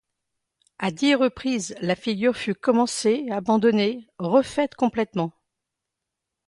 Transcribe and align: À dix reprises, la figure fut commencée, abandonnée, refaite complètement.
À 0.79 0.89
dix 0.89 1.13
reprises, 1.13 1.75
la 1.79 1.95
figure 1.95 2.35
fut 2.35 2.55
commencée, 2.55 3.27
abandonnée, 3.29 4.07
refaite 4.17 4.73
complètement. 4.73 5.31